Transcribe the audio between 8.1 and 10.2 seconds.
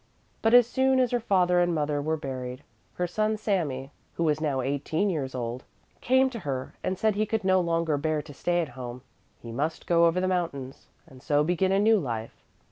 to stay at home, he must go over